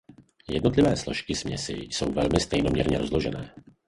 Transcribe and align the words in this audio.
Jednotlivé 0.49 0.95
složky 0.97 1.35
směsi 1.35 1.73
jsou 1.73 2.11
velmi 2.11 2.39
stejnoměrně 2.39 2.97
rozložené. 2.97 3.53